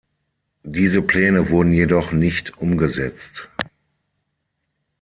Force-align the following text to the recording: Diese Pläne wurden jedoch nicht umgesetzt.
Diese 0.63 1.03
Pläne 1.03 1.49
wurden 1.51 1.73
jedoch 1.73 2.11
nicht 2.11 2.57
umgesetzt. 2.57 3.49